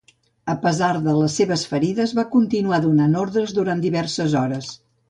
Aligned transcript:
A 0.53 0.53
pesar 0.63 0.89
de 1.07 1.13
les 1.17 1.35
seves 1.41 1.65
ferides, 1.73 2.15
va 2.21 2.27
continuar 2.33 2.83
donant 2.89 3.17
ordres 3.27 3.57
durant 3.61 3.87
diverses 3.89 4.41
hores. 4.43 4.79